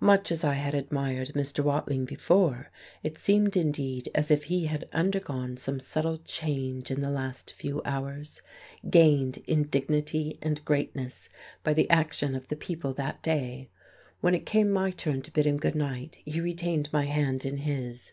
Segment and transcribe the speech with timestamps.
[0.00, 1.64] Much as I had admired Mr.
[1.64, 2.70] Watling before,
[3.02, 7.80] it seemed indeed as if he had undergone some subtle change in the last few
[7.86, 8.42] hours,
[8.90, 11.30] gained in dignity and greatness
[11.64, 13.70] by the action of the people that day.
[14.20, 17.56] When it came my turn to bid him good night, he retained my hand in
[17.56, 18.12] his.